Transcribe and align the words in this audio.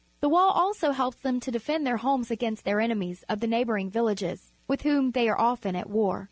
The 0.19 0.29
wall 0.29 0.49
also 0.49 0.93
helps 0.93 1.17
them 1.17 1.39
to 1.41 1.51
defend 1.51 1.85
their 1.85 1.97
homes 1.97 2.31
against 2.31 2.65
their 2.65 2.79
enemies 2.81 3.23
of 3.29 3.39
the 3.39 3.45
neighbouring 3.45 3.91
villages, 3.91 4.51
with 4.67 4.81
whom 4.81 5.11
they 5.11 5.29
are 5.29 5.39
often 5.39 5.75
at 5.75 5.91
war. 5.91 6.19